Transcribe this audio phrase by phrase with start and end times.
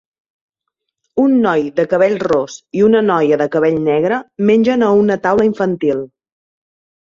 [1.23, 4.19] Un noi de cabell ros i una noia de cabell negre
[4.51, 6.03] mengen a una taula infantil.